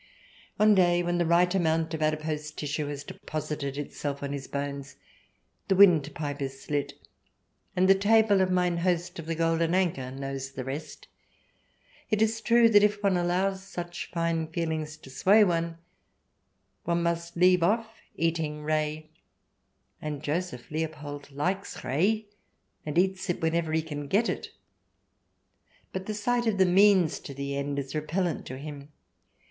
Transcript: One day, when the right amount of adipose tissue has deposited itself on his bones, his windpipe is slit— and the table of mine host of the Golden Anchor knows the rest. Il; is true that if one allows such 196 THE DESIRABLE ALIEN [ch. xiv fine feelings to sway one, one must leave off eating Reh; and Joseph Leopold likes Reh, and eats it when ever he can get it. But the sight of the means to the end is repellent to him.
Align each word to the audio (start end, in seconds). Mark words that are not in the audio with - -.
One 0.57 0.73
day, 0.73 1.03
when 1.03 1.19
the 1.19 1.27
right 1.27 1.53
amount 1.53 1.93
of 1.93 2.01
adipose 2.01 2.49
tissue 2.49 2.87
has 2.87 3.03
deposited 3.03 3.77
itself 3.77 4.23
on 4.23 4.33
his 4.33 4.47
bones, 4.47 4.95
his 5.69 5.77
windpipe 5.77 6.41
is 6.41 6.59
slit— 6.59 6.93
and 7.75 7.87
the 7.87 7.93
table 7.93 8.41
of 8.41 8.49
mine 8.49 8.77
host 8.77 9.19
of 9.19 9.27
the 9.27 9.35
Golden 9.35 9.75
Anchor 9.75 10.09
knows 10.09 10.53
the 10.53 10.63
rest. 10.63 11.07
Il; 12.09 12.19
is 12.19 12.41
true 12.41 12.67
that 12.69 12.81
if 12.81 13.03
one 13.03 13.15
allows 13.15 13.61
such 13.63 14.09
196 14.13 14.97
THE 14.97 15.03
DESIRABLE 15.03 15.37
ALIEN 15.51 15.63
[ch. 15.65 15.67
xiv 15.75 15.75
fine 15.75 15.75
feelings 15.75 15.77
to 15.77 15.77
sway 15.77 16.83
one, 16.87 16.97
one 16.97 17.03
must 17.03 17.37
leave 17.37 17.61
off 17.61 18.01
eating 18.15 18.63
Reh; 18.63 19.03
and 20.01 20.23
Joseph 20.23 20.71
Leopold 20.71 21.29
likes 21.29 21.83
Reh, 21.83 22.21
and 22.87 22.97
eats 22.97 23.29
it 23.29 23.39
when 23.39 23.53
ever 23.53 23.71
he 23.71 23.83
can 23.83 24.07
get 24.07 24.27
it. 24.29 24.49
But 25.93 26.07
the 26.07 26.15
sight 26.15 26.47
of 26.47 26.57
the 26.57 26.65
means 26.65 27.19
to 27.19 27.35
the 27.35 27.55
end 27.55 27.77
is 27.77 27.93
repellent 27.93 28.47
to 28.47 28.57
him. 28.57 28.89